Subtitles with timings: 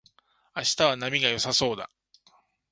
[0.55, 1.91] 明日は波が良さそうだ